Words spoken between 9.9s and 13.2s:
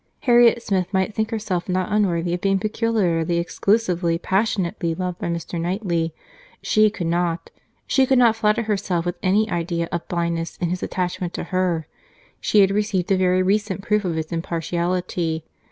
of blindness in his attachment to her. She had received a